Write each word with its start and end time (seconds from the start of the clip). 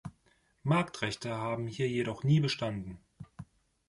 Marktrechte 0.63 1.29
haben 1.35 1.67
hier 1.67 1.87
jedoch 1.87 2.23
nie 2.23 2.39
bestanden. 2.39 2.99